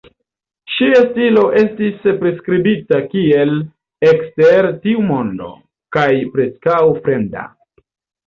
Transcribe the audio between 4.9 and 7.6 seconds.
mondo" kaj "preskaŭ fremda".